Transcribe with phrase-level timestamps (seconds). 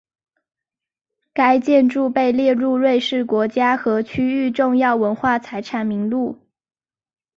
[1.31, 6.39] 该建筑被列入瑞士国家和区域重要文化财产名录。